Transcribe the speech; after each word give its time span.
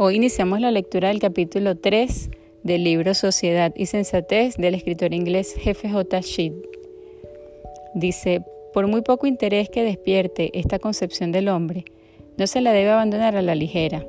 Hoy 0.00 0.14
iniciamos 0.14 0.60
la 0.60 0.70
lectura 0.70 1.08
del 1.08 1.18
capítulo 1.18 1.76
3 1.76 2.30
del 2.62 2.84
libro 2.84 3.14
Sociedad 3.14 3.72
y 3.74 3.86
Sensatez 3.86 4.54
del 4.56 4.76
escritor 4.76 5.12
inglés 5.12 5.56
Jefe 5.58 5.90
J. 5.90 6.20
Sheet. 6.20 6.52
Dice, 7.96 8.44
por 8.72 8.86
muy 8.86 9.02
poco 9.02 9.26
interés 9.26 9.68
que 9.70 9.82
despierte 9.82 10.56
esta 10.56 10.78
concepción 10.78 11.32
del 11.32 11.48
hombre, 11.48 11.84
no 12.36 12.46
se 12.46 12.60
la 12.60 12.70
debe 12.70 12.90
abandonar 12.90 13.34
a 13.34 13.42
la 13.42 13.56
ligera. 13.56 14.06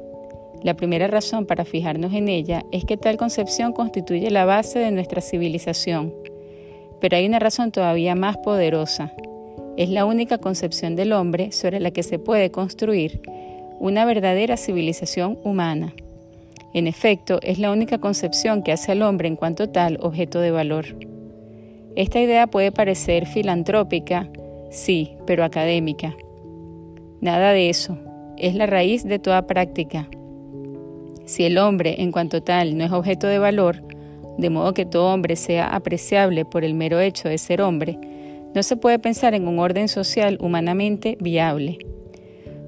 La 0.61 0.75
primera 0.75 1.07
razón 1.07 1.47
para 1.47 1.65
fijarnos 1.65 2.13
en 2.13 2.29
ella 2.29 2.63
es 2.71 2.85
que 2.85 2.95
tal 2.95 3.17
concepción 3.17 3.73
constituye 3.73 4.29
la 4.29 4.45
base 4.45 4.77
de 4.77 4.91
nuestra 4.91 5.21
civilización. 5.21 6.13
Pero 7.01 7.17
hay 7.17 7.25
una 7.25 7.39
razón 7.39 7.71
todavía 7.71 8.13
más 8.13 8.37
poderosa. 8.37 9.11
Es 9.75 9.89
la 9.89 10.05
única 10.05 10.37
concepción 10.37 10.95
del 10.95 11.13
hombre 11.13 11.51
sobre 11.51 11.79
la 11.79 11.89
que 11.89 12.03
se 12.03 12.19
puede 12.19 12.51
construir 12.51 13.23
una 13.79 14.05
verdadera 14.05 14.57
civilización 14.57 15.39
humana. 15.43 15.93
En 16.73 16.85
efecto, 16.85 17.39
es 17.41 17.57
la 17.57 17.71
única 17.71 17.97
concepción 17.97 18.61
que 18.61 18.71
hace 18.71 18.91
al 18.91 19.01
hombre 19.01 19.27
en 19.27 19.35
cuanto 19.35 19.69
tal 19.69 19.97
objeto 20.01 20.39
de 20.39 20.51
valor. 20.51 20.85
Esta 21.95 22.19
idea 22.19 22.47
puede 22.47 22.71
parecer 22.71 23.25
filantrópica, 23.25 24.29
sí, 24.69 25.15
pero 25.25 25.43
académica. 25.43 26.15
Nada 27.21 27.51
de 27.51 27.69
eso, 27.69 27.97
es 28.37 28.55
la 28.55 28.67
raíz 28.67 29.03
de 29.03 29.19
toda 29.19 29.47
práctica. 29.47 30.07
Si 31.25 31.43
el 31.43 31.57
hombre 31.57 32.01
en 32.01 32.11
cuanto 32.11 32.41
tal 32.41 32.77
no 32.77 32.83
es 32.83 32.91
objeto 32.91 33.27
de 33.27 33.39
valor, 33.39 33.83
de 34.37 34.49
modo 34.49 34.73
que 34.73 34.85
todo 34.85 35.13
hombre 35.13 35.35
sea 35.35 35.67
apreciable 35.67 36.45
por 36.45 36.63
el 36.63 36.73
mero 36.73 36.99
hecho 36.99 37.27
de 37.27 37.37
ser 37.37 37.61
hombre, 37.61 37.99
no 38.53 38.63
se 38.63 38.77
puede 38.77 38.99
pensar 38.99 39.33
en 39.33 39.47
un 39.47 39.59
orden 39.59 39.87
social 39.87 40.37
humanamente 40.41 41.17
viable. 41.19 41.79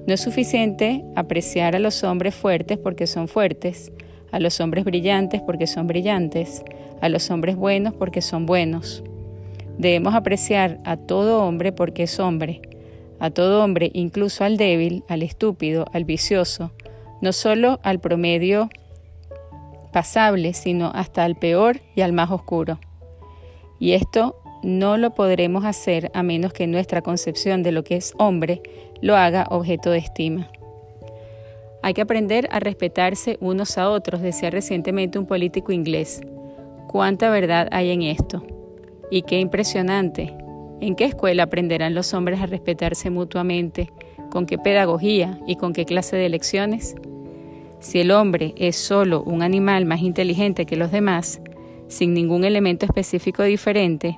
No 0.06 0.14
es 0.14 0.20
suficiente 0.20 1.04
apreciar 1.14 1.76
a 1.76 1.78
los 1.78 2.02
hombres 2.02 2.34
fuertes 2.34 2.76
porque 2.76 3.06
son 3.06 3.28
fuertes, 3.28 3.92
a 4.32 4.40
los 4.40 4.60
hombres 4.60 4.84
brillantes 4.84 5.40
porque 5.40 5.68
son 5.68 5.86
brillantes, 5.86 6.64
a 7.00 7.08
los 7.08 7.30
hombres 7.30 7.54
buenos 7.54 7.94
porque 7.94 8.20
son 8.20 8.44
buenos. 8.44 9.04
Debemos 9.78 10.14
apreciar 10.14 10.80
a 10.84 10.96
todo 10.96 11.44
hombre 11.44 11.70
porque 11.72 12.04
es 12.04 12.18
hombre, 12.18 12.62
a 13.20 13.30
todo 13.30 13.62
hombre, 13.62 13.90
incluso 13.94 14.42
al 14.42 14.56
débil, 14.56 15.04
al 15.08 15.22
estúpido, 15.22 15.86
al 15.92 16.04
vicioso, 16.04 16.72
no 17.20 17.32
solo 17.32 17.78
al 17.84 18.00
promedio 18.00 18.68
pasable, 19.92 20.52
sino 20.54 20.90
hasta 20.92 21.22
al 21.22 21.36
peor 21.36 21.80
y 21.94 22.00
al 22.00 22.12
más 22.12 22.32
oscuro. 22.32 22.80
Y 23.78 23.92
esto 23.92 24.41
no 24.62 24.96
lo 24.96 25.14
podremos 25.14 25.64
hacer 25.64 26.10
a 26.14 26.22
menos 26.22 26.52
que 26.52 26.66
nuestra 26.66 27.02
concepción 27.02 27.62
de 27.62 27.72
lo 27.72 27.84
que 27.84 27.96
es 27.96 28.14
hombre 28.18 28.62
lo 29.00 29.16
haga 29.16 29.46
objeto 29.50 29.90
de 29.90 29.98
estima. 29.98 30.48
Hay 31.82 31.94
que 31.94 32.02
aprender 32.02 32.48
a 32.52 32.60
respetarse 32.60 33.38
unos 33.40 33.76
a 33.76 33.90
otros, 33.90 34.22
decía 34.22 34.50
recientemente 34.50 35.18
un 35.18 35.26
político 35.26 35.72
inglés. 35.72 36.20
¿Cuánta 36.86 37.28
verdad 37.28 37.68
hay 37.72 37.90
en 37.90 38.02
esto? 38.02 38.44
Y 39.10 39.22
qué 39.22 39.40
impresionante. 39.40 40.32
¿En 40.80 40.94
qué 40.94 41.06
escuela 41.06 41.44
aprenderán 41.44 41.94
los 41.94 42.14
hombres 42.14 42.40
a 42.40 42.46
respetarse 42.46 43.10
mutuamente? 43.10 43.90
¿Con 44.30 44.46
qué 44.46 44.58
pedagogía 44.58 45.40
y 45.46 45.56
con 45.56 45.72
qué 45.72 45.84
clase 45.84 46.16
de 46.16 46.28
lecciones? 46.28 46.94
Si 47.80 48.00
el 48.00 48.12
hombre 48.12 48.54
es 48.56 48.76
solo 48.76 49.24
un 49.24 49.42
animal 49.42 49.84
más 49.84 50.02
inteligente 50.02 50.66
que 50.66 50.76
los 50.76 50.92
demás, 50.92 51.40
sin 51.88 52.14
ningún 52.14 52.44
elemento 52.44 52.86
específico 52.86 53.42
diferente, 53.42 54.16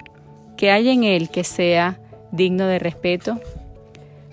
¿qué 0.56 0.70
hay 0.70 0.88
en 0.88 1.04
él 1.04 1.30
que 1.30 1.44
sea 1.44 2.00
digno 2.32 2.66
de 2.66 2.78
respeto? 2.78 3.40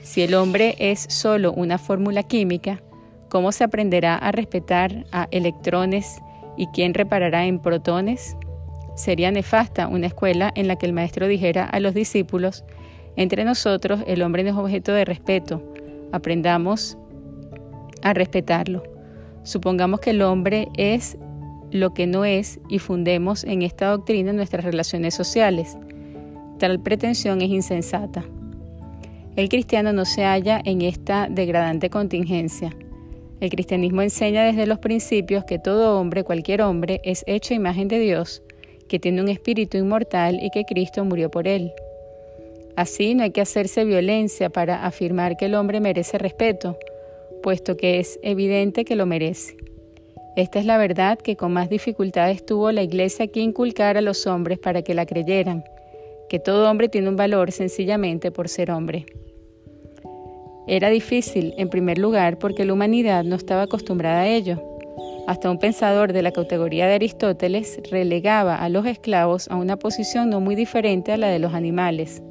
Si 0.01 0.21
el 0.21 0.33
hombre 0.33 0.75
es 0.79 1.05
solo 1.09 1.53
una 1.53 1.77
fórmula 1.77 2.23
química, 2.23 2.81
¿cómo 3.29 3.51
se 3.51 3.63
aprenderá 3.63 4.15
a 4.15 4.31
respetar 4.31 5.05
a 5.11 5.27
electrones 5.31 6.21
y 6.57 6.67
quién 6.67 6.93
reparará 6.93 7.45
en 7.45 7.59
protones? 7.59 8.35
Sería 8.95 9.31
nefasta 9.31 9.87
una 9.87 10.07
escuela 10.07 10.51
en 10.55 10.67
la 10.67 10.75
que 10.75 10.85
el 10.85 10.93
maestro 10.93 11.27
dijera 11.27 11.65
a 11.65 11.79
los 11.79 11.93
discípulos, 11.93 12.65
entre 13.15 13.43
nosotros 13.43 14.01
el 14.07 14.21
hombre 14.21 14.43
no 14.43 14.49
es 14.49 14.55
objeto 14.55 14.93
de 14.93 15.05
respeto, 15.05 15.61
aprendamos 16.11 16.97
a 18.01 18.13
respetarlo. 18.13 18.83
Supongamos 19.43 19.99
que 19.99 20.11
el 20.11 20.21
hombre 20.21 20.67
es 20.77 21.17
lo 21.71 21.93
que 21.93 22.05
no 22.05 22.25
es 22.25 22.59
y 22.69 22.79
fundemos 22.79 23.43
en 23.43 23.61
esta 23.61 23.87
doctrina 23.87 24.33
nuestras 24.33 24.65
relaciones 24.65 25.13
sociales. 25.13 25.77
Tal 26.61 26.79
pretensión 26.79 27.41
es 27.41 27.49
insensata. 27.49 28.23
El 29.35 29.49
cristiano 29.49 29.93
no 29.93 30.05
se 30.05 30.25
halla 30.25 30.61
en 30.63 30.83
esta 30.83 31.27
degradante 31.27 31.89
contingencia. 31.89 32.69
El 33.39 33.49
cristianismo 33.49 34.03
enseña 34.03 34.43
desde 34.43 34.67
los 34.67 34.77
principios 34.77 35.43
que 35.43 35.57
todo 35.57 35.99
hombre, 35.99 36.23
cualquier 36.23 36.61
hombre, 36.61 37.01
es 37.03 37.23
hecho 37.25 37.55
imagen 37.55 37.87
de 37.87 37.97
Dios, 37.97 38.43
que 38.87 38.99
tiene 38.99 39.23
un 39.23 39.29
espíritu 39.29 39.79
inmortal 39.79 40.37
y 40.39 40.51
que 40.51 40.63
Cristo 40.65 41.03
murió 41.03 41.31
por 41.31 41.47
él. 41.47 41.71
Así 42.75 43.15
no 43.15 43.23
hay 43.23 43.31
que 43.31 43.41
hacerse 43.41 43.83
violencia 43.83 44.51
para 44.51 44.85
afirmar 44.85 45.37
que 45.37 45.45
el 45.45 45.55
hombre 45.55 45.79
merece 45.79 46.19
respeto, 46.19 46.77
puesto 47.41 47.75
que 47.75 47.97
es 47.97 48.19
evidente 48.21 48.85
que 48.85 48.95
lo 48.95 49.07
merece. 49.07 49.57
Esta 50.35 50.59
es 50.59 50.67
la 50.67 50.77
verdad 50.77 51.17
que 51.17 51.35
con 51.35 51.53
más 51.53 51.71
dificultades 51.71 52.45
tuvo 52.45 52.71
la 52.71 52.83
Iglesia 52.83 53.25
que 53.25 53.39
inculcar 53.39 53.97
a 53.97 54.01
los 54.01 54.27
hombres 54.27 54.59
para 54.59 54.83
que 54.83 54.93
la 54.93 55.07
creyeran, 55.07 55.63
que 56.31 56.39
todo 56.39 56.71
hombre 56.71 56.87
tiene 56.87 57.09
un 57.09 57.17
valor 57.17 57.51
sencillamente 57.51 58.31
por 58.31 58.47
ser 58.47 58.71
hombre. 58.71 59.05
Era 60.65 60.89
difícil, 60.89 61.53
en 61.57 61.67
primer 61.67 61.97
lugar, 61.97 62.39
porque 62.39 62.63
la 62.63 62.71
humanidad 62.71 63.25
no 63.25 63.35
estaba 63.35 63.63
acostumbrada 63.63 64.21
a 64.21 64.27
ello. 64.29 64.63
Hasta 65.27 65.51
un 65.51 65.59
pensador 65.59 66.13
de 66.13 66.21
la 66.21 66.31
categoría 66.31 66.87
de 66.87 66.93
Aristóteles 66.93 67.81
relegaba 67.91 68.55
a 68.55 68.69
los 68.69 68.85
esclavos 68.85 69.49
a 69.49 69.57
una 69.57 69.75
posición 69.75 70.29
no 70.29 70.39
muy 70.39 70.55
diferente 70.55 71.11
a 71.11 71.17
la 71.17 71.27
de 71.27 71.39
los 71.39 71.53
animales. 71.53 72.23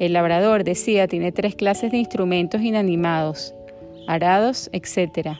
El 0.00 0.14
labrador, 0.14 0.64
decía, 0.64 1.06
tiene 1.06 1.30
tres 1.30 1.54
clases 1.54 1.92
de 1.92 1.98
instrumentos 1.98 2.60
inanimados, 2.60 3.54
arados, 4.08 4.68
etc., 4.72 5.36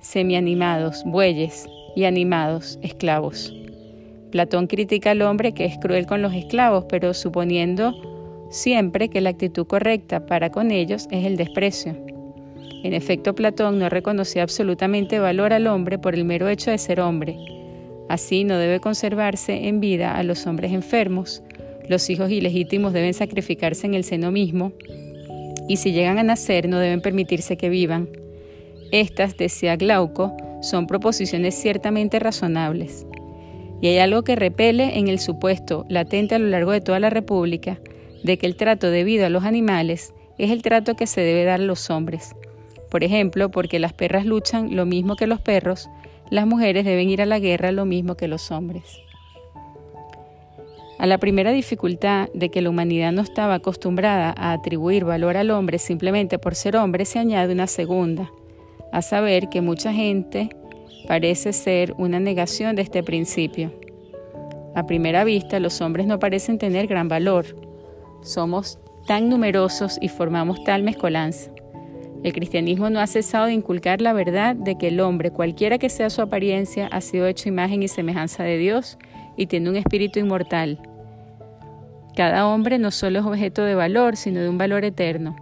semianimados, 0.00 1.02
bueyes, 1.04 1.66
y 1.96 2.04
animados, 2.04 2.78
esclavos. 2.80 3.52
Platón 4.30 4.66
critica 4.66 5.12
al 5.12 5.22
hombre 5.22 5.52
que 5.52 5.64
es 5.64 5.78
cruel 5.78 6.06
con 6.06 6.22
los 6.22 6.34
esclavos, 6.34 6.84
pero 6.88 7.14
suponiendo 7.14 7.94
siempre 8.50 9.08
que 9.08 9.20
la 9.20 9.30
actitud 9.30 9.66
correcta 9.66 10.26
para 10.26 10.50
con 10.50 10.70
ellos 10.70 11.08
es 11.10 11.24
el 11.24 11.36
desprecio. 11.36 11.96
En 12.84 12.94
efecto, 12.94 13.34
Platón 13.34 13.78
no 13.78 13.88
reconocía 13.88 14.42
absolutamente 14.42 15.18
valor 15.18 15.52
al 15.52 15.66
hombre 15.66 15.98
por 15.98 16.14
el 16.14 16.24
mero 16.24 16.48
hecho 16.48 16.70
de 16.70 16.78
ser 16.78 17.00
hombre. 17.00 17.36
Así 18.08 18.44
no 18.44 18.56
debe 18.56 18.80
conservarse 18.80 19.68
en 19.68 19.80
vida 19.80 20.16
a 20.16 20.22
los 20.22 20.46
hombres 20.46 20.72
enfermos, 20.72 21.42
los 21.88 22.10
hijos 22.10 22.30
ilegítimos 22.30 22.92
deben 22.92 23.14
sacrificarse 23.14 23.86
en 23.86 23.94
el 23.94 24.04
seno 24.04 24.30
mismo, 24.30 24.72
y 25.68 25.78
si 25.78 25.92
llegan 25.92 26.18
a 26.18 26.22
nacer 26.22 26.68
no 26.68 26.78
deben 26.78 27.00
permitirse 27.00 27.56
que 27.56 27.70
vivan. 27.70 28.08
Estas, 28.92 29.36
decía 29.36 29.76
Glauco, 29.76 30.36
son 30.60 30.86
proposiciones 30.86 31.54
ciertamente 31.54 32.18
razonables. 32.18 33.06
Y 33.80 33.88
hay 33.88 33.98
algo 33.98 34.22
que 34.22 34.36
repele 34.36 34.98
en 34.98 35.08
el 35.08 35.18
supuesto 35.18 35.86
latente 35.88 36.34
a 36.34 36.38
lo 36.38 36.48
largo 36.48 36.72
de 36.72 36.80
toda 36.80 36.98
la 36.98 37.10
República 37.10 37.78
de 38.22 38.36
que 38.36 38.46
el 38.46 38.56
trato 38.56 38.90
debido 38.90 39.26
a 39.26 39.30
los 39.30 39.44
animales 39.44 40.12
es 40.38 40.50
el 40.50 40.62
trato 40.62 40.94
que 40.94 41.06
se 41.06 41.20
debe 41.20 41.44
dar 41.44 41.60
a 41.60 41.64
los 41.64 41.90
hombres. 41.90 42.34
Por 42.90 43.04
ejemplo, 43.04 43.50
porque 43.50 43.78
las 43.78 43.92
perras 43.92 44.24
luchan 44.24 44.74
lo 44.74 44.86
mismo 44.86 45.16
que 45.16 45.26
los 45.26 45.40
perros, 45.40 45.88
las 46.30 46.46
mujeres 46.46 46.84
deben 46.84 47.10
ir 47.10 47.22
a 47.22 47.26
la 47.26 47.38
guerra 47.38 47.72
lo 47.72 47.84
mismo 47.84 48.16
que 48.16 48.28
los 48.28 48.50
hombres. 48.50 49.00
A 50.98 51.06
la 51.06 51.18
primera 51.18 51.52
dificultad 51.52 52.28
de 52.34 52.50
que 52.50 52.60
la 52.60 52.70
humanidad 52.70 53.12
no 53.12 53.22
estaba 53.22 53.54
acostumbrada 53.54 54.34
a 54.36 54.52
atribuir 54.52 55.04
valor 55.04 55.36
al 55.36 55.50
hombre 55.50 55.78
simplemente 55.78 56.40
por 56.40 56.56
ser 56.56 56.76
hombre 56.76 57.04
se 57.04 57.20
añade 57.20 57.52
una 57.52 57.68
segunda, 57.68 58.30
a 58.90 59.00
saber 59.00 59.48
que 59.48 59.60
mucha 59.60 59.92
gente 59.92 60.48
parece 61.06 61.52
ser 61.52 61.94
una 61.98 62.18
negación 62.18 62.74
de 62.74 62.82
este 62.82 63.02
principio. 63.04 63.77
A 64.78 64.86
primera 64.86 65.24
vista, 65.24 65.58
los 65.58 65.80
hombres 65.80 66.06
no 66.06 66.20
parecen 66.20 66.56
tener 66.56 66.86
gran 66.86 67.08
valor. 67.08 67.46
Somos 68.22 68.78
tan 69.08 69.28
numerosos 69.28 69.98
y 70.00 70.08
formamos 70.08 70.62
tal 70.62 70.84
mezcolanza. 70.84 71.50
El 72.22 72.32
cristianismo 72.32 72.88
no 72.88 73.00
ha 73.00 73.08
cesado 73.08 73.46
de 73.46 73.54
inculcar 73.54 74.00
la 74.00 74.12
verdad 74.12 74.54
de 74.54 74.78
que 74.78 74.86
el 74.86 75.00
hombre, 75.00 75.32
cualquiera 75.32 75.78
que 75.78 75.88
sea 75.88 76.10
su 76.10 76.22
apariencia, 76.22 76.86
ha 76.92 77.00
sido 77.00 77.26
hecho 77.26 77.48
imagen 77.48 77.82
y 77.82 77.88
semejanza 77.88 78.44
de 78.44 78.56
Dios 78.56 78.98
y 79.36 79.46
tiene 79.46 79.68
un 79.68 79.74
espíritu 79.74 80.20
inmortal. 80.20 80.78
Cada 82.14 82.46
hombre 82.46 82.78
no 82.78 82.92
solo 82.92 83.18
es 83.18 83.26
objeto 83.26 83.64
de 83.64 83.74
valor, 83.74 84.14
sino 84.14 84.38
de 84.38 84.48
un 84.48 84.58
valor 84.58 84.84
eterno. 84.84 85.34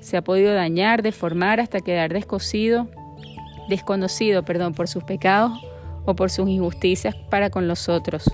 Se 0.00 0.16
ha 0.16 0.22
podido 0.22 0.52
dañar, 0.52 1.02
deformar 1.02 1.60
hasta 1.60 1.78
quedar 1.78 2.12
descosido 2.12 2.88
desconocido, 3.68 4.44
perdón, 4.44 4.74
por 4.74 4.88
sus 4.88 5.04
pecados 5.04 5.52
o 6.06 6.16
por 6.16 6.30
sus 6.30 6.48
injusticias 6.48 7.14
para 7.30 7.50
con 7.50 7.68
los 7.68 7.88
otros. 7.88 8.24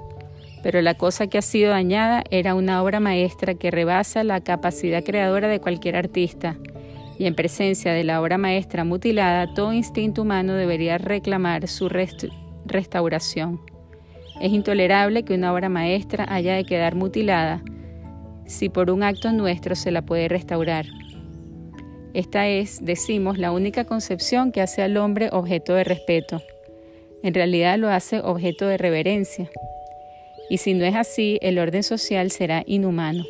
Pero 0.63 0.83
la 0.83 0.95
cosa 0.95 1.27
que 1.27 1.39
ha 1.39 1.43
sido 1.43 1.71
dañada 1.71 2.23
era 2.31 2.55
una 2.55 2.83
obra 2.83 3.01
maestra 3.01 3.55
que 3.55 3.71
rebasa 3.71 4.25
la 4.25 4.41
capacidad 4.41 5.03
creadora 5.03 5.49
de 5.49 5.61
cualquier 5.61 5.97
artista 5.97 6.57
y 7.21 7.27
en 7.27 7.35
presencia 7.35 7.93
de 7.93 8.03
la 8.03 8.23
obra 8.23 8.39
maestra 8.39 8.83
mutilada, 8.83 9.53
todo 9.53 9.75
instinto 9.75 10.23
humano 10.23 10.55
debería 10.55 10.97
reclamar 10.97 11.69
su 11.69 11.91
restauración. 12.65 13.61
Es 14.41 14.51
intolerable 14.53 15.23
que 15.23 15.35
una 15.35 15.53
obra 15.53 15.69
maestra 15.69 16.25
haya 16.31 16.55
de 16.55 16.65
quedar 16.65 16.95
mutilada 16.95 17.63
si 18.47 18.71
por 18.71 18.91
un 18.91 19.03
acto 19.03 19.33
nuestro 19.33 19.77
se 19.77 19.91
la 19.91 20.01
puede 20.01 20.29
restaurar. 20.29 20.87
Esta 22.15 22.49
es, 22.49 22.83
decimos, 22.83 23.37
la 23.37 23.53
única 23.53 23.85
concepción 23.85 24.51
que 24.51 24.63
hace 24.63 24.81
al 24.81 24.97
hombre 24.97 25.29
objeto 25.31 25.75
de 25.75 25.85
respeto. 25.85 26.41
En 27.23 27.35
realidad 27.35 27.77
lo 27.77 27.91
hace 27.91 28.21
objeto 28.21 28.67
de 28.67 28.79
reverencia. 28.79 29.51
Y 30.51 30.59
si 30.59 30.75
no 30.75 30.85
es 30.85 30.97
así, 30.97 31.39
el 31.41 31.59
orden 31.61 31.85
social 31.85 32.31
será 32.33 32.65
inhumano. 32.67 33.25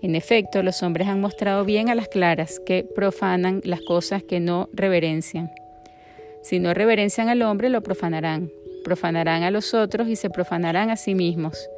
En 0.00 0.14
efecto, 0.14 0.62
los 0.62 0.82
hombres 0.84 1.08
han 1.08 1.20
mostrado 1.20 1.64
bien 1.64 1.90
a 1.90 1.96
las 1.96 2.06
claras 2.06 2.60
que 2.64 2.84
profanan 2.84 3.60
las 3.64 3.80
cosas 3.80 4.22
que 4.22 4.38
no 4.38 4.68
reverencian. 4.72 5.50
Si 6.42 6.60
no 6.60 6.72
reverencian 6.72 7.28
al 7.28 7.42
hombre, 7.42 7.68
lo 7.68 7.82
profanarán. 7.82 8.52
Profanarán 8.84 9.42
a 9.42 9.50
los 9.50 9.74
otros 9.74 10.06
y 10.06 10.14
se 10.14 10.30
profanarán 10.30 10.90
a 10.90 10.96
sí 10.96 11.16
mismos. 11.16 11.68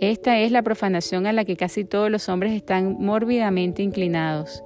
Esta 0.00 0.40
es 0.40 0.50
la 0.50 0.62
profanación 0.62 1.26
a 1.26 1.32
la 1.34 1.44
que 1.44 1.56
casi 1.56 1.84
todos 1.84 2.10
los 2.10 2.30
hombres 2.30 2.54
están 2.54 2.96
mórbidamente 2.98 3.82
inclinados 3.82 4.64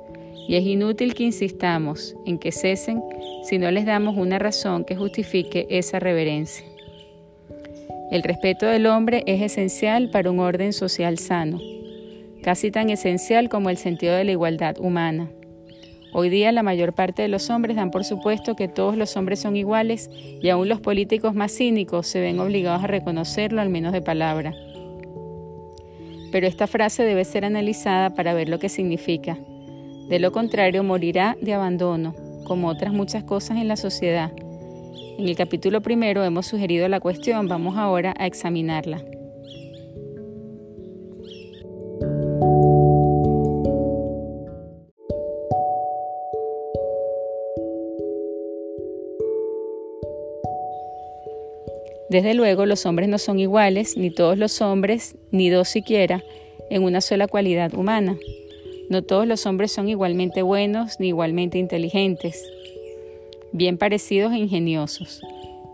y 0.49 0.55
es 0.55 0.65
inútil 0.65 1.15
que 1.15 1.25
insistamos 1.25 2.15
en 2.25 2.39
que 2.39 2.53
cesen 2.53 3.03
si 3.43 3.59
no 3.59 3.73
les 3.73 3.85
damos 3.85 4.17
una 4.17 4.39
razón 4.39 4.85
que 4.85 4.95
justifique 4.95 5.67
esa 5.69 5.99
reverencia. 5.99 6.76
El 8.09 8.23
respeto 8.23 8.67
del 8.67 8.87
hombre 8.87 9.25
es 9.27 9.43
esencial 9.43 10.11
para 10.11 10.31
un 10.31 10.39
orden 10.39 10.73
social 10.73 11.19
sano, 11.19 11.59
casi 12.41 12.71
tan 12.71 12.89
esencial 12.89 13.49
como 13.49 13.69
el 13.69 13.79
sentido 13.79 14.15
de 14.15 14.23
la 14.23 14.31
igualdad 14.31 14.79
humana. 14.79 15.29
Hoy 16.13 16.31
día 16.31 16.53
la 16.53 16.63
mayor 16.63 16.95
parte 16.95 17.23
de 17.23 17.29
los 17.29 17.51
hombres 17.51 17.75
dan 17.75 17.91
por 17.91 18.05
supuesto 18.05 18.55
que 18.55 18.69
todos 18.69 18.97
los 18.97 19.17
hombres 19.17 19.41
son 19.41 19.57
iguales 19.57 20.09
y 20.41 20.49
aún 20.51 20.69
los 20.69 20.81
políticos 20.81 21.35
más 21.35 21.53
cínicos 21.53 22.07
se 22.07 22.21
ven 22.21 22.39
obligados 22.39 22.85
a 22.85 22.87
reconocerlo 22.87 23.61
al 23.61 23.71
menos 23.71 23.93
de 23.93 24.03
palabra. 24.03 24.55
Pero 26.31 26.47
esta 26.47 26.69
frase 26.69 27.03
debe 27.03 27.25
ser 27.25 27.45
analizada 27.45 28.15
para 28.15 28.35
ver 28.35 28.49
lo 28.49 28.61
que 28.61 28.69
significa. 28.69 29.37
De 30.09 30.21
lo 30.21 30.31
contrario, 30.31 30.85
morirá 30.85 31.37
de 31.43 31.55
abandono, 31.55 32.15
como 32.45 32.69
otras 32.69 32.93
muchas 32.93 33.25
cosas 33.25 33.59
en 33.59 33.67
la 33.67 33.77
sociedad. 33.77 34.31
En 35.19 35.27
el 35.27 35.35
capítulo 35.35 35.81
primero 35.81 36.23
hemos 36.25 36.47
sugerido 36.47 36.87
la 36.89 37.01
cuestión, 37.01 37.49
vamos 37.49 37.79
ahora 37.79 38.15
a 38.19 38.27
examinarla. 38.27 39.03
Desde 52.11 52.35
luego, 52.35 52.67
los 52.67 52.85
hombres 52.85 53.09
no 53.09 53.19
son 53.19 53.41
iguales, 53.41 53.97
ni 53.97 54.11
todos 54.11 54.37
los 54.37 54.61
hombres, 54.61 55.17
ni 55.31 55.49
dos 55.49 55.69
siquiera, 55.69 56.23
en 56.71 56.83
una 56.83 57.01
sola 57.01 57.27
cualidad 57.27 57.75
humana. 57.75 58.17
No 58.91 59.03
todos 59.03 59.27
los 59.27 59.47
hombres 59.47 59.73
son 59.73 59.89
igualmente 59.89 60.43
buenos 60.43 61.01
ni 61.01 61.09
igualmente 61.09 61.59
inteligentes, 61.59 62.43
bien 63.57 63.79
parecidos 63.79 64.33
e 64.33 64.39
ingeniosos. 64.39 65.23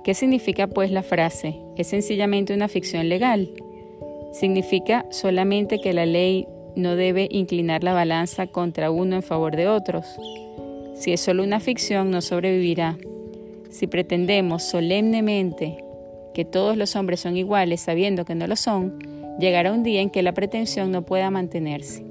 ¿Qué 0.05 0.15
significa 0.15 0.69
pues 0.69 0.91
la 0.91 1.03
frase? 1.03 1.57
¿Es 1.77 1.89
sencillamente 1.89 2.55
una 2.55 2.69
ficción 2.69 3.09
legal? 3.09 3.51
¿Significa 4.33 5.05
solamente 5.11 5.81
que 5.81 5.93
la 5.93 6.07
ley 6.07 6.47
no 6.77 6.95
debe 6.95 7.29
inclinar 7.31 7.83
la 7.83 7.93
balanza 7.93 8.47
contra 8.47 8.91
uno 8.91 9.17
en 9.17 9.23
favor 9.23 9.57
de 9.57 9.67
otros? 9.67 10.07
Si 10.95 11.13
es 11.13 11.21
solo 11.21 11.43
una 11.43 11.59
ficción, 11.59 12.11
no 12.11 12.21
sobrevivirá. 12.21 12.99
Si 13.71 13.89
pretendemos 13.89 14.63
solemnemente 14.63 15.85
que 16.35 16.45
todos 16.45 16.77
los 16.77 16.95
hombres 16.95 17.21
son 17.21 17.37
iguales 17.37 17.81
sabiendo 17.81 18.25
que 18.25 18.37
no 18.37 18.47
lo 18.47 18.55
son, 18.55 18.99
llegará 19.41 19.73
un 19.73 19.83
día 19.83 20.01
en 20.01 20.11
que 20.11 20.23
la 20.23 20.35
pretensión 20.35 20.93
no 20.93 21.03
pueda 21.03 21.31
mantenerse. 21.31 22.05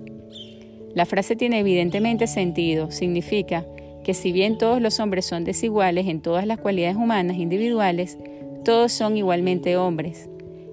La 0.94 1.06
frase 1.06 1.38
tiene 1.38 1.60
evidentemente 1.60 2.28
sentido, 2.28 2.92
significa 2.92 3.66
que 4.04 4.14
si 4.14 4.32
bien 4.32 4.58
todos 4.58 4.82
los 4.82 5.00
hombres 5.00 5.26
son 5.26 5.44
desiguales 5.44 6.08
en 6.08 6.22
todas 6.22 6.46
las 6.46 6.60
cualidades 6.60 6.98
humanas 6.98 7.38
individuales, 7.38 8.18
todos 8.64 8.92
son 8.92 9.18
igualmente 9.18 9.78
hombres. 9.78 10.30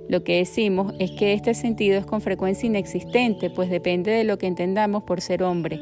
Lo 0.08 0.24
que 0.24 0.38
decimos 0.38 0.94
es 0.98 1.10
que 1.10 1.34
este 1.34 1.52
sentido 1.52 1.98
es 1.98 2.06
con 2.06 2.22
frecuencia 2.22 2.66
inexistente, 2.66 3.50
pues 3.50 3.68
depende 3.68 4.10
de 4.10 4.24
lo 4.24 4.38
que 4.38 4.46
entendamos 4.46 5.02
por 5.02 5.20
ser 5.20 5.42
hombre, 5.42 5.80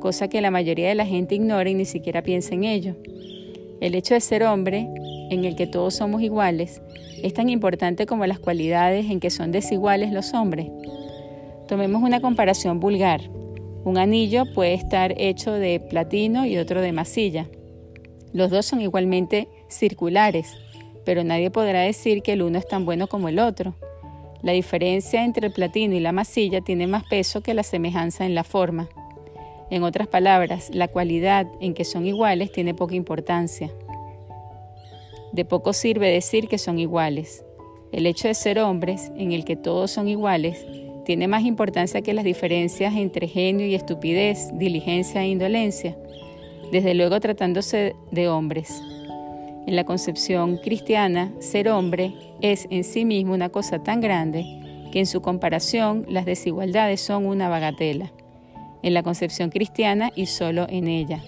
cosa 0.00 0.28
que 0.28 0.40
la 0.40 0.50
mayoría 0.50 0.88
de 0.88 0.94
la 0.94 1.04
gente 1.04 1.34
ignora 1.34 1.68
y 1.68 1.74
ni 1.74 1.84
siquiera 1.84 2.22
piensa 2.22 2.54
en 2.54 2.64
ello. 2.64 2.96
El 3.80 3.94
hecho 3.94 4.14
de 4.14 4.20
ser 4.20 4.44
hombre, 4.44 4.88
en 5.30 5.44
el 5.44 5.56
que 5.56 5.66
todos 5.66 5.94
somos 5.94 6.22
iguales, 6.22 6.80
es 7.22 7.34
tan 7.34 7.50
importante 7.50 8.06
como 8.06 8.24
las 8.26 8.38
cualidades 8.38 9.10
en 9.10 9.20
que 9.20 9.28
son 9.28 9.52
desiguales 9.52 10.12
los 10.12 10.32
hombres. 10.32 10.68
Tomemos 11.68 12.02
una 12.02 12.20
comparación 12.20 12.80
vulgar. 12.80 13.22
Un 13.86 13.98
anillo 13.98 14.52
puede 14.52 14.74
estar 14.74 15.14
hecho 15.16 15.52
de 15.52 15.78
platino 15.78 16.44
y 16.44 16.58
otro 16.58 16.80
de 16.80 16.90
masilla. 16.90 17.46
Los 18.32 18.50
dos 18.50 18.66
son 18.66 18.80
igualmente 18.80 19.46
circulares, 19.68 20.56
pero 21.04 21.22
nadie 21.22 21.52
podrá 21.52 21.82
decir 21.82 22.22
que 22.22 22.32
el 22.32 22.42
uno 22.42 22.58
es 22.58 22.66
tan 22.66 22.84
bueno 22.84 23.06
como 23.06 23.28
el 23.28 23.38
otro. 23.38 23.76
La 24.42 24.50
diferencia 24.50 25.24
entre 25.24 25.46
el 25.46 25.52
platino 25.52 25.94
y 25.94 26.00
la 26.00 26.10
masilla 26.10 26.62
tiene 26.62 26.88
más 26.88 27.04
peso 27.04 27.42
que 27.42 27.54
la 27.54 27.62
semejanza 27.62 28.26
en 28.26 28.34
la 28.34 28.42
forma. 28.42 28.88
En 29.70 29.84
otras 29.84 30.08
palabras, 30.08 30.68
la 30.74 30.88
cualidad 30.88 31.46
en 31.60 31.72
que 31.72 31.84
son 31.84 32.06
iguales 32.06 32.50
tiene 32.50 32.74
poca 32.74 32.96
importancia. 32.96 33.70
De 35.30 35.44
poco 35.44 35.72
sirve 35.72 36.10
decir 36.10 36.48
que 36.48 36.58
son 36.58 36.80
iguales. 36.80 37.44
El 37.92 38.06
hecho 38.06 38.26
de 38.26 38.34
ser 38.34 38.58
hombres, 38.58 39.12
en 39.16 39.30
el 39.30 39.44
que 39.44 39.54
todos 39.54 39.92
son 39.92 40.08
iguales, 40.08 40.66
tiene 41.06 41.28
más 41.28 41.44
importancia 41.44 42.02
que 42.02 42.12
las 42.12 42.24
diferencias 42.24 42.96
entre 42.96 43.28
genio 43.28 43.64
y 43.64 43.76
estupidez, 43.76 44.50
diligencia 44.54 45.22
e 45.22 45.28
indolencia, 45.28 45.96
desde 46.72 46.94
luego 46.94 47.20
tratándose 47.20 47.94
de 48.10 48.28
hombres. 48.28 48.82
En 49.68 49.76
la 49.76 49.84
concepción 49.84 50.56
cristiana, 50.56 51.32
ser 51.38 51.68
hombre 51.68 52.12
es 52.40 52.66
en 52.70 52.82
sí 52.82 53.04
mismo 53.04 53.34
una 53.34 53.50
cosa 53.50 53.84
tan 53.84 54.00
grande 54.00 54.44
que 54.90 54.98
en 54.98 55.06
su 55.06 55.22
comparación 55.22 56.04
las 56.08 56.26
desigualdades 56.26 57.00
son 57.00 57.24
una 57.24 57.48
bagatela. 57.48 58.12
En 58.82 58.92
la 58.92 59.04
concepción 59.04 59.50
cristiana 59.50 60.10
y 60.16 60.26
solo 60.26 60.66
en 60.68 60.88
ella. 60.88 61.22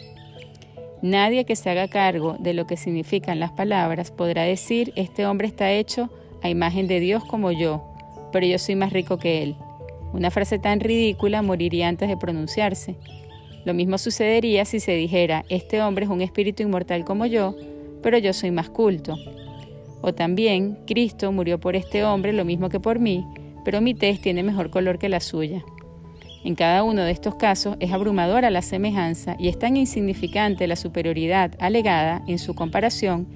Nadie 1.02 1.44
que 1.44 1.54
se 1.54 1.70
haga 1.70 1.86
cargo 1.86 2.36
de 2.40 2.52
lo 2.52 2.66
que 2.66 2.76
significan 2.76 3.38
las 3.38 3.52
palabras 3.52 4.10
podrá 4.10 4.42
decir, 4.42 4.92
este 4.96 5.24
hombre 5.24 5.46
está 5.46 5.70
hecho 5.70 6.10
a 6.42 6.48
imagen 6.48 6.88
de 6.88 6.98
Dios 6.98 7.24
como 7.24 7.52
yo, 7.52 7.84
pero 8.32 8.44
yo 8.44 8.58
soy 8.58 8.74
más 8.74 8.92
rico 8.92 9.18
que 9.18 9.44
él. 9.44 9.56
Una 10.12 10.30
frase 10.30 10.58
tan 10.58 10.80
ridícula 10.80 11.42
moriría 11.42 11.88
antes 11.88 12.08
de 12.08 12.16
pronunciarse. 12.16 12.96
Lo 13.64 13.74
mismo 13.74 13.98
sucedería 13.98 14.64
si 14.64 14.80
se 14.80 14.92
dijera, 14.92 15.44
este 15.48 15.82
hombre 15.82 16.04
es 16.04 16.10
un 16.10 16.22
espíritu 16.22 16.62
inmortal 16.62 17.04
como 17.04 17.26
yo, 17.26 17.54
pero 18.02 18.18
yo 18.18 18.32
soy 18.32 18.50
más 18.50 18.70
culto. 18.70 19.16
O 20.00 20.14
también, 20.14 20.78
Cristo 20.86 21.32
murió 21.32 21.58
por 21.58 21.76
este 21.76 22.04
hombre 22.04 22.32
lo 22.32 22.44
mismo 22.44 22.68
que 22.68 22.80
por 22.80 22.98
mí, 22.98 23.26
pero 23.64 23.80
mi 23.80 23.94
tez 23.94 24.20
tiene 24.20 24.42
mejor 24.42 24.70
color 24.70 24.98
que 24.98 25.08
la 25.08 25.20
suya. 25.20 25.64
En 26.44 26.54
cada 26.54 26.84
uno 26.84 27.02
de 27.02 27.10
estos 27.10 27.34
casos 27.34 27.76
es 27.80 27.92
abrumadora 27.92 28.50
la 28.50 28.62
semejanza 28.62 29.36
y 29.38 29.48
es 29.48 29.58
tan 29.58 29.76
insignificante 29.76 30.66
la 30.66 30.76
superioridad 30.76 31.52
alegada 31.58 32.22
en 32.28 32.38
su 32.38 32.54
comparación 32.54 33.26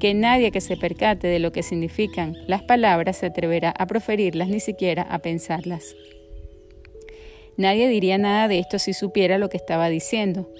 que 0.00 0.14
nadie 0.14 0.50
que 0.50 0.60
se 0.60 0.76
percate 0.76 1.28
de 1.28 1.38
lo 1.38 1.52
que 1.52 1.62
significan 1.62 2.36
las 2.48 2.62
palabras 2.62 3.18
se 3.18 3.26
atreverá 3.26 3.70
a 3.70 3.86
proferirlas 3.86 4.48
ni 4.48 4.58
siquiera 4.58 5.02
a 5.02 5.20
pensarlas. 5.20 5.94
Nadie 7.56 7.88
diría 7.88 8.16
nada 8.18 8.48
de 8.48 8.58
esto 8.58 8.78
si 8.78 8.94
supiera 8.94 9.38
lo 9.38 9.50
que 9.50 9.58
estaba 9.58 9.88
diciendo. 9.88 10.50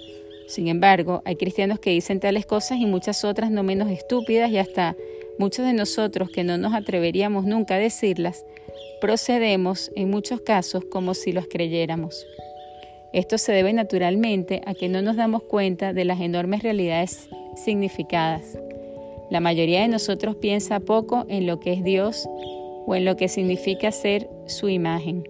Sin 0.47 0.67
embargo, 0.67 1.21
hay 1.25 1.35
cristianos 1.35 1.79
que 1.79 1.89
dicen 1.89 2.19
tales 2.19 2.45
cosas 2.45 2.77
y 2.77 2.85
muchas 2.85 3.25
otras 3.25 3.51
no 3.51 3.63
menos 3.63 3.89
estúpidas 3.89 4.51
y 4.51 4.59
hasta 4.59 4.95
muchos 5.39 5.65
de 5.65 5.73
nosotros 5.73 6.29
que 6.29 6.43
no 6.43 6.57
nos 6.57 6.73
atreveríamos 6.73 7.45
nunca 7.45 7.75
a 7.75 7.79
decirlas, 7.79 8.45
procedemos 8.99 9.91
en 9.95 10.09
muchos 10.09 10.41
casos 10.41 10.85
como 10.85 11.15
si 11.15 11.31
los 11.31 11.47
creyéramos. 11.47 12.27
Esto 13.13 13.37
se 13.37 13.51
debe 13.51 13.73
naturalmente 13.73 14.61
a 14.65 14.73
que 14.75 14.87
no 14.87 15.01
nos 15.01 15.15
damos 15.15 15.43
cuenta 15.43 15.93
de 15.93 16.05
las 16.05 16.21
enormes 16.21 16.61
realidades 16.63 17.27
significadas. 17.55 18.57
La 19.31 19.39
mayoría 19.39 19.81
de 19.81 19.87
nosotros 19.87 20.35
piensa 20.35 20.79
poco 20.79 21.25
en 21.27 21.47
lo 21.47 21.59
que 21.59 21.73
es 21.73 21.83
Dios 21.83 22.29
o 22.85 22.93
en 22.93 23.05
lo 23.05 23.15
que 23.15 23.27
significa 23.27 23.91
ser 23.91 24.29
su 24.45 24.69
imagen 24.69 25.23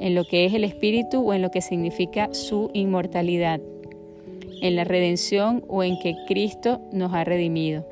en 0.00 0.14
lo 0.14 0.24
que 0.24 0.46
es 0.46 0.54
el 0.54 0.64
espíritu 0.64 1.20
o 1.20 1.34
en 1.34 1.42
lo 1.42 1.50
que 1.50 1.60
significa 1.60 2.32
su 2.32 2.70
inmortalidad, 2.72 3.60
en 4.62 4.74
la 4.74 4.84
redención 4.84 5.62
o 5.68 5.84
en 5.84 5.98
que 5.98 6.16
Cristo 6.26 6.80
nos 6.90 7.12
ha 7.12 7.22
redimido. 7.22 7.86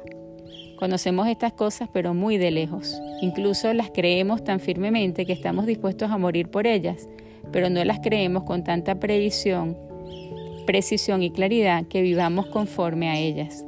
Conocemos 0.76 1.28
estas 1.28 1.52
cosas 1.52 1.88
pero 1.92 2.14
muy 2.14 2.38
de 2.38 2.50
lejos. 2.50 2.98
Incluso 3.20 3.72
las 3.74 3.90
creemos 3.90 4.42
tan 4.42 4.58
firmemente 4.58 5.26
que 5.26 5.32
estamos 5.32 5.66
dispuestos 5.66 6.10
a 6.10 6.18
morir 6.18 6.48
por 6.48 6.66
ellas, 6.66 7.08
pero 7.52 7.68
no 7.68 7.84
las 7.84 8.00
creemos 8.00 8.44
con 8.44 8.64
tanta 8.64 8.98
previsión 8.98 9.76
precisión 10.66 11.22
y 11.22 11.30
claridad 11.30 11.86
que 11.86 12.02
vivamos 12.02 12.46
conforme 12.46 13.08
a 13.08 13.18
ellas. 13.18 13.64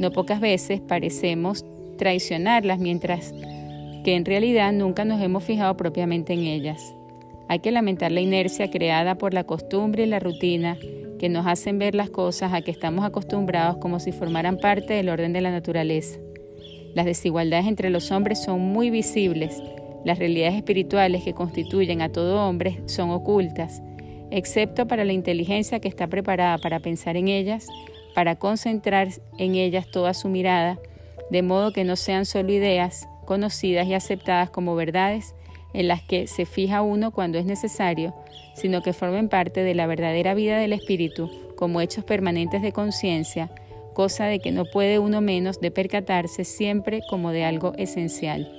No 0.00 0.12
pocas 0.12 0.40
veces 0.40 0.80
parecemos 0.80 1.66
traicionarlas 1.98 2.78
mientras 2.78 3.34
que 4.02 4.14
en 4.16 4.24
realidad 4.24 4.72
nunca 4.72 5.04
nos 5.04 5.20
hemos 5.20 5.44
fijado 5.44 5.76
propiamente 5.76 6.32
en 6.32 6.40
ellas. 6.40 6.94
Hay 7.48 7.58
que 7.58 7.70
lamentar 7.70 8.10
la 8.10 8.22
inercia 8.22 8.70
creada 8.70 9.16
por 9.16 9.34
la 9.34 9.44
costumbre 9.44 10.04
y 10.04 10.06
la 10.06 10.18
rutina 10.18 10.78
que 11.18 11.28
nos 11.28 11.46
hacen 11.46 11.78
ver 11.78 11.94
las 11.94 12.08
cosas 12.08 12.54
a 12.54 12.62
que 12.62 12.70
estamos 12.70 13.04
acostumbrados 13.04 13.76
como 13.76 14.00
si 14.00 14.10
formaran 14.10 14.56
parte 14.56 14.94
del 14.94 15.10
orden 15.10 15.34
de 15.34 15.42
la 15.42 15.50
naturaleza. 15.50 16.18
Las 16.94 17.04
desigualdades 17.04 17.66
entre 17.66 17.90
los 17.90 18.10
hombres 18.10 18.42
son 18.42 18.58
muy 18.62 18.88
visibles, 18.88 19.62
las 20.06 20.18
realidades 20.18 20.54
espirituales 20.54 21.24
que 21.24 21.34
constituyen 21.34 22.00
a 22.00 22.08
todo 22.08 22.48
hombre 22.48 22.80
son 22.86 23.10
ocultas, 23.10 23.82
excepto 24.30 24.86
para 24.86 25.04
la 25.04 25.12
inteligencia 25.12 25.78
que 25.78 25.88
está 25.88 26.06
preparada 26.06 26.56
para 26.56 26.80
pensar 26.80 27.18
en 27.18 27.28
ellas, 27.28 27.66
para 28.14 28.36
concentrar 28.36 29.08
en 29.38 29.54
ellas 29.54 29.86
toda 29.90 30.14
su 30.14 30.28
mirada, 30.28 30.78
de 31.30 31.42
modo 31.42 31.72
que 31.72 31.84
no 31.84 31.96
sean 31.96 32.26
solo 32.26 32.52
ideas 32.52 33.08
conocidas 33.24 33.86
y 33.86 33.94
aceptadas 33.94 34.50
como 34.50 34.74
verdades 34.74 35.34
en 35.72 35.88
las 35.88 36.02
que 36.02 36.26
se 36.26 36.46
fija 36.46 36.82
uno 36.82 37.12
cuando 37.12 37.38
es 37.38 37.44
necesario, 37.44 38.14
sino 38.54 38.82
que 38.82 38.92
formen 38.92 39.28
parte 39.28 39.62
de 39.62 39.74
la 39.74 39.86
verdadera 39.86 40.34
vida 40.34 40.58
del 40.58 40.72
espíritu 40.72 41.30
como 41.56 41.80
hechos 41.80 42.04
permanentes 42.04 42.62
de 42.62 42.72
conciencia, 42.72 43.50
cosa 43.94 44.24
de 44.24 44.40
que 44.40 44.50
no 44.50 44.64
puede 44.64 44.98
uno 44.98 45.20
menos 45.20 45.60
de 45.60 45.70
percatarse 45.70 46.44
siempre 46.44 47.02
como 47.08 47.30
de 47.30 47.44
algo 47.44 47.74
esencial. 47.76 48.50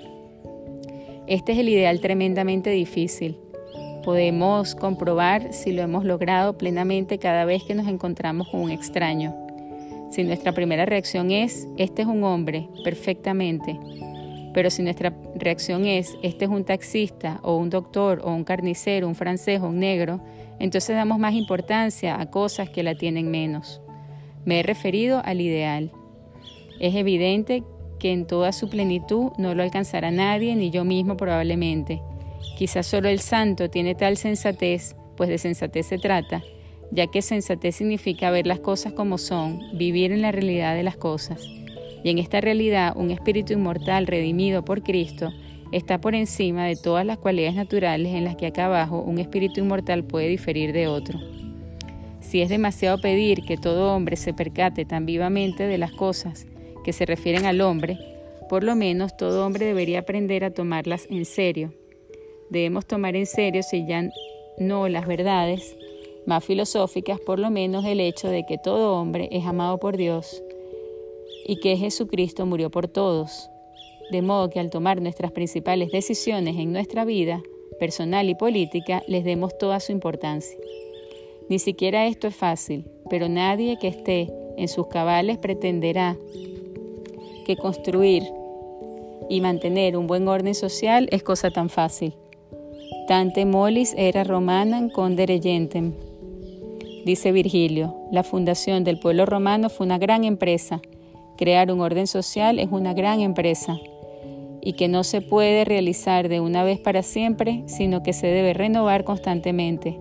Este 1.27 1.53
es 1.53 1.59
el 1.59 1.69
ideal 1.69 1.99
tremendamente 1.99 2.69
difícil. 2.69 3.37
Podemos 4.03 4.73
comprobar 4.73 5.53
si 5.53 5.71
lo 5.71 5.83
hemos 5.83 6.05
logrado 6.05 6.57
plenamente 6.57 7.19
cada 7.19 7.45
vez 7.45 7.63
que 7.63 7.75
nos 7.75 7.87
encontramos 7.87 8.49
con 8.49 8.61
un 8.61 8.71
extraño. 8.71 9.35
Si 10.09 10.23
nuestra 10.23 10.53
primera 10.53 10.85
reacción 10.85 11.31
es, 11.31 11.67
este 11.77 12.01
es 12.01 12.07
un 12.07 12.23
hombre, 12.23 12.67
perfectamente, 12.83 13.79
pero 14.53 14.69
si 14.69 14.83
nuestra 14.83 15.13
reacción 15.35 15.85
es, 15.85 16.17
este 16.21 16.45
es 16.45 16.51
un 16.51 16.65
taxista 16.65 17.39
o 17.43 17.55
un 17.55 17.69
doctor 17.69 18.21
o 18.23 18.31
un 18.31 18.43
carnicero, 18.43 19.07
un 19.07 19.15
francés 19.15 19.61
o 19.61 19.67
un 19.67 19.79
negro, 19.79 20.19
entonces 20.59 20.95
damos 20.95 21.19
más 21.19 21.33
importancia 21.33 22.19
a 22.19 22.29
cosas 22.29 22.69
que 22.69 22.83
la 22.83 22.95
tienen 22.95 23.31
menos. 23.31 23.81
Me 24.45 24.59
he 24.59 24.63
referido 24.63 25.21
al 25.23 25.41
ideal. 25.41 25.91
Es 26.79 26.95
evidente 26.95 27.63
que 27.99 28.11
en 28.11 28.25
toda 28.25 28.51
su 28.51 28.69
plenitud 28.69 29.31
no 29.37 29.53
lo 29.53 29.63
alcanzará 29.63 30.11
nadie, 30.11 30.55
ni 30.55 30.71
yo 30.71 30.83
mismo 30.83 31.15
probablemente. 31.15 32.01
Quizás 32.61 32.85
solo 32.85 33.09
el 33.09 33.19
santo 33.19 33.71
tiene 33.71 33.95
tal 33.95 34.17
sensatez, 34.17 34.95
pues 35.17 35.31
de 35.31 35.39
sensatez 35.39 35.87
se 35.87 35.97
trata, 35.97 36.43
ya 36.91 37.07
que 37.07 37.23
sensatez 37.23 37.77
significa 37.77 38.29
ver 38.29 38.45
las 38.45 38.59
cosas 38.59 38.93
como 38.93 39.17
son, 39.17 39.61
vivir 39.73 40.11
en 40.11 40.21
la 40.21 40.31
realidad 40.31 40.75
de 40.75 40.83
las 40.83 40.95
cosas. 40.95 41.43
Y 42.03 42.11
en 42.11 42.19
esta 42.19 42.39
realidad, 42.39 42.93
un 42.95 43.09
espíritu 43.09 43.53
inmortal 43.53 44.05
redimido 44.05 44.63
por 44.63 44.83
Cristo 44.83 45.33
está 45.71 45.99
por 45.99 46.13
encima 46.13 46.65
de 46.67 46.75
todas 46.75 47.03
las 47.03 47.17
cualidades 47.17 47.55
naturales 47.55 48.13
en 48.13 48.25
las 48.25 48.35
que 48.35 48.45
acá 48.45 48.67
abajo 48.67 49.01
un 49.01 49.17
espíritu 49.17 49.61
inmortal 49.61 50.03
puede 50.03 50.27
diferir 50.27 50.71
de 50.71 50.85
otro. 50.85 51.19
Si 52.19 52.43
es 52.43 52.49
demasiado 52.49 53.01
pedir 53.01 53.41
que 53.41 53.57
todo 53.57 53.91
hombre 53.95 54.17
se 54.17 54.35
percate 54.35 54.85
tan 54.85 55.07
vivamente 55.07 55.65
de 55.65 55.79
las 55.79 55.93
cosas 55.93 56.45
que 56.83 56.93
se 56.93 57.07
refieren 57.07 57.47
al 57.47 57.59
hombre, 57.59 57.97
por 58.49 58.63
lo 58.63 58.75
menos 58.75 59.17
todo 59.17 59.47
hombre 59.47 59.65
debería 59.65 60.01
aprender 60.01 60.43
a 60.43 60.51
tomarlas 60.51 61.07
en 61.09 61.25
serio. 61.25 61.73
Debemos 62.51 62.85
tomar 62.85 63.15
en 63.15 63.27
serio, 63.27 63.63
si 63.63 63.85
ya 63.85 64.09
no 64.57 64.89
las 64.89 65.07
verdades 65.07 65.77
más 66.25 66.43
filosóficas, 66.43 67.17
por 67.21 67.39
lo 67.39 67.49
menos 67.49 67.85
el 67.85 68.01
hecho 68.01 68.27
de 68.27 68.45
que 68.45 68.57
todo 68.57 68.99
hombre 68.99 69.29
es 69.31 69.45
amado 69.45 69.79
por 69.79 69.95
Dios 69.95 70.43
y 71.45 71.61
que 71.61 71.77
Jesucristo 71.77 72.45
murió 72.45 72.69
por 72.69 72.89
todos, 72.89 73.49
de 74.11 74.21
modo 74.21 74.49
que 74.49 74.59
al 74.59 74.69
tomar 74.69 75.01
nuestras 75.01 75.31
principales 75.31 75.91
decisiones 75.93 76.57
en 76.57 76.73
nuestra 76.73 77.05
vida, 77.05 77.41
personal 77.79 78.27
y 78.27 78.35
política, 78.35 79.01
les 79.07 79.23
demos 79.23 79.57
toda 79.57 79.79
su 79.79 79.93
importancia. 79.93 80.57
Ni 81.47 81.57
siquiera 81.57 82.05
esto 82.05 82.27
es 82.27 82.35
fácil, 82.35 82.83
pero 83.09 83.29
nadie 83.29 83.79
que 83.79 83.87
esté 83.87 84.29
en 84.57 84.67
sus 84.67 84.87
cabales 84.87 85.37
pretenderá 85.37 86.17
que 87.45 87.55
construir 87.55 88.23
y 89.29 89.39
mantener 89.39 89.95
un 89.95 90.05
buen 90.05 90.27
orden 90.27 90.53
social 90.53 91.07
es 91.13 91.23
cosa 91.23 91.49
tan 91.49 91.69
fácil. 91.69 92.13
Tante 93.11 93.43
molis 93.43 93.93
era 93.97 94.23
romanam 94.23 94.89
condere 94.89 95.41
gentem. 95.41 95.91
Dice 97.03 97.33
Virgilio, 97.33 97.93
la 98.09 98.23
fundación 98.23 98.85
del 98.85 98.99
pueblo 98.99 99.25
romano 99.25 99.69
fue 99.69 99.85
una 99.85 99.97
gran 99.97 100.23
empresa 100.23 100.79
Crear 101.37 101.73
un 101.73 101.81
orden 101.81 102.07
social 102.07 102.57
es 102.57 102.69
una 102.71 102.93
gran 102.93 103.19
empresa 103.19 103.77
y 104.61 104.73
que 104.73 104.87
no 104.87 105.03
se 105.03 105.19
puede 105.19 105.65
realizar 105.65 106.29
de 106.29 106.39
una 106.39 106.63
vez 106.63 106.79
para 106.79 107.03
siempre, 107.03 107.63
sino 107.65 108.01
que 108.01 108.13
se 108.13 108.27
debe 108.27 108.53
renovar 108.53 109.03
constantemente. 109.03 109.99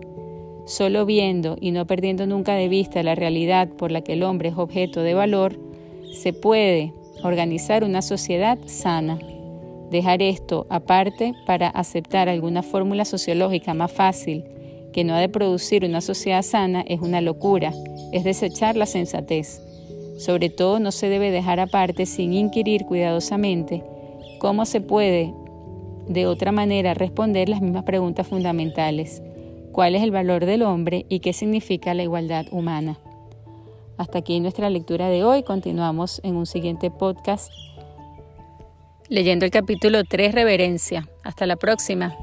Solo 0.67 1.05
viendo 1.05 1.57
y 1.61 1.73
no 1.73 1.89
perdiendo 1.89 2.29
nunca 2.29 2.55
de 2.55 2.69
vista 2.69 3.03
la 3.03 3.17
realidad 3.17 3.71
por 3.71 3.91
la 3.91 4.03
que 4.03 4.13
el 4.13 4.23
hombre 4.23 4.51
es 4.51 4.57
objeto 4.57 5.01
de 5.01 5.15
valor, 5.15 5.59
se 6.13 6.33
puede 6.33 6.93
organizar 7.25 7.83
una 7.83 8.03
sociedad 8.03 8.57
sana. 8.67 9.19
Dejar 9.91 10.23
esto 10.23 10.67
aparte 10.71 11.35
para 11.47 11.69
aceptar 11.69 12.29
alguna 12.29 12.63
fórmula 12.63 13.05
sociológica 13.05 13.75
más 13.75 13.91
fácil 13.91 14.45
que 14.93 15.05
no 15.05 15.15
ha 15.15 15.21
de 15.21 15.29
producir 15.29 15.85
una 15.85 16.01
sociedad 16.01 16.43
sana 16.43 16.85
es 16.87 17.01
una 17.01 17.21
locura, 17.21 17.73
es 18.13 18.25
desechar 18.25 18.77
la 18.77 18.87
sensatez. 18.87 19.61
Sobre 20.19 20.49
todo 20.49 20.79
no 20.79 20.93
se 20.93 21.09
debe 21.09 21.31
dejar 21.31 21.61
aparte 21.61 22.07
sin 22.07 22.33
inquirir 22.33 22.85
cuidadosamente 22.85 23.83
cómo 24.39 24.65
se 24.65 24.81
puede 24.81 25.35
de 26.09 26.27
otra 26.27 26.53
manera 26.53 26.95
responder 26.95 27.49
las 27.49 27.61
mismas 27.61 27.85
preguntas 27.85 28.27
fundamentales. 28.27 29.23
¿Cuál 29.73 29.95
es 29.95 30.03
el 30.03 30.11
valor 30.11 30.45
del 30.47 30.63
hombre 30.63 31.07
y 31.09 31.21
qué 31.21 31.33
significa 31.33 31.95
la 31.95 32.03
igualdad 32.03 32.47
humana? 32.53 32.99
Hasta 33.97 34.19
aquí 34.19 34.41
nuestra 34.41 34.71
lectura 34.71 35.09
de 35.09 35.25
hoy. 35.25 35.43
Continuamos 35.43 36.21
en 36.25 36.37
un 36.37 36.47
siguiente 36.47 36.91
podcast 36.91 37.53
leyendo 39.11 39.45
el 39.45 39.51
capítulo 39.51 40.05
3, 40.05 40.35
Reverencia. 40.35 41.07
Hasta 41.23 41.45
la 41.45 41.57
próxima. 41.57 42.17